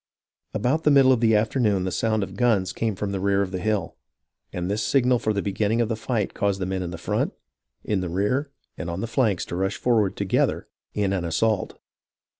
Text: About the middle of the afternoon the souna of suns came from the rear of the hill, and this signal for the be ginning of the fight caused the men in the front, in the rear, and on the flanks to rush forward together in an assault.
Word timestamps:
About 0.55 0.83
the 0.83 0.89
middle 0.89 1.11
of 1.11 1.19
the 1.19 1.35
afternoon 1.35 1.83
the 1.83 1.91
souna 1.91 2.23
of 2.23 2.35
suns 2.35 2.73
came 2.73 2.95
from 2.95 3.11
the 3.11 3.19
rear 3.19 3.43
of 3.43 3.51
the 3.51 3.59
hill, 3.59 3.97
and 4.51 4.67
this 4.67 4.81
signal 4.81 5.19
for 5.19 5.31
the 5.31 5.43
be 5.43 5.53
ginning 5.53 5.79
of 5.79 5.89
the 5.89 5.95
fight 5.95 6.33
caused 6.33 6.59
the 6.59 6.65
men 6.65 6.81
in 6.81 6.89
the 6.89 6.97
front, 6.97 7.33
in 7.83 8.01
the 8.01 8.09
rear, 8.09 8.49
and 8.79 8.89
on 8.89 9.01
the 9.01 9.05
flanks 9.05 9.45
to 9.45 9.55
rush 9.55 9.77
forward 9.77 10.17
together 10.17 10.67
in 10.95 11.13
an 11.13 11.23
assault. 11.23 11.77